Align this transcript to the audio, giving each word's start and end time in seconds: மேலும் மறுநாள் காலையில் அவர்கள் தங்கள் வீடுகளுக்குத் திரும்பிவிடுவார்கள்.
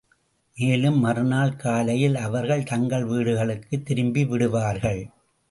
மேலும் 0.57 0.99
மறுநாள் 0.99 1.55
காலையில் 1.55 2.15
அவர்கள் 2.15 2.63
தங்கள் 2.63 3.05
வீடுகளுக்குத் 3.05 3.89
திரும்பிவிடுவார்கள். 3.89 5.11